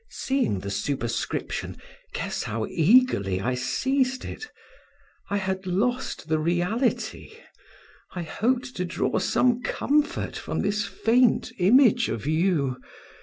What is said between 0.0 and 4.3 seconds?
Seeing the superscription, guess how eagerly I seized